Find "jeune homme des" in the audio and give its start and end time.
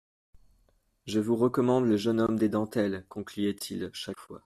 1.95-2.49